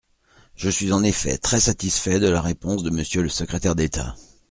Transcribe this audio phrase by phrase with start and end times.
[0.55, 4.15] Je suis en effet très satisfait de la réponse de Monsieur le secrétaire d’État.